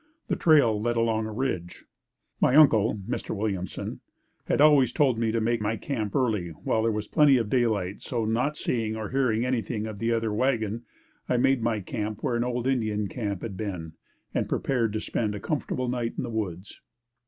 [0.29, 1.85] The trail led along a ridge.
[2.41, 3.35] My Uncle, Mr.
[3.35, 3.99] Williamson,
[4.45, 8.01] had always told me to make my camp early while there was plenty of light,
[8.01, 10.85] so not seeing or hearing anything of the other wagon,
[11.29, 13.93] I made my camp where an old Indian camp had been
[14.33, 16.81] and prepared to spend a comfortable night in the woods.